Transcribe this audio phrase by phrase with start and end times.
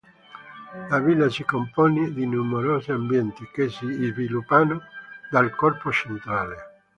[0.91, 4.81] La villa si compone di numerosi ambienti, che si sviluppano
[5.29, 6.55] dal corpo centrale.